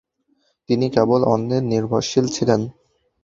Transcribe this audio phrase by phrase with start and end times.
[0.69, 2.61] তিনি কেবল অন্যের নির্ভরশীল ছিলেন।